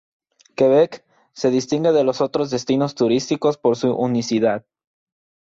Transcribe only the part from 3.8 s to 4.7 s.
unicidad.